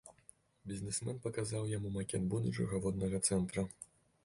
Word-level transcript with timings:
Бізнэсмен 0.71 1.19
паказаў 1.25 1.69
яму 1.77 1.93
макет 1.99 2.27
будучага 2.33 2.83
воднага 2.89 3.23
цэнтра. 3.31 3.69